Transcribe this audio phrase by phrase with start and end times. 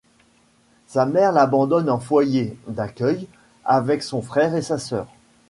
[0.87, 3.27] Sa mère l'abandonne en foyer d'accueil
[3.65, 5.07] avec son frère et sa soeur.